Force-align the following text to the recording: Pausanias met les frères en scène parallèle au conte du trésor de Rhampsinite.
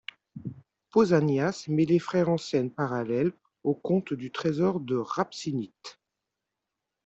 Pausanias 0.89 1.65
met 1.67 1.85
les 1.85 1.99
frères 1.99 2.27
en 2.29 2.37
scène 2.39 2.71
parallèle 2.71 3.33
au 3.61 3.75
conte 3.75 4.15
du 4.15 4.31
trésor 4.31 4.79
de 4.79 4.95
Rhampsinite. 4.95 6.01